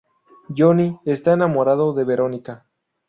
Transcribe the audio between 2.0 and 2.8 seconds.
Verónica.